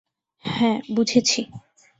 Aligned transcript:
হ্যাঁ, 0.45 0.77
বুঝেছি। 0.95 1.41